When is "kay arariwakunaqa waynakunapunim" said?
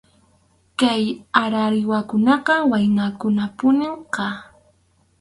0.79-3.97